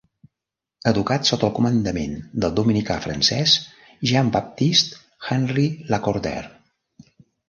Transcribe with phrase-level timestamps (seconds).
[0.91, 2.15] Educat sota el comandament
[2.45, 3.53] del dominicà francès
[4.13, 5.03] Jean-Baptiste
[5.37, 6.51] Henri Lacordaire.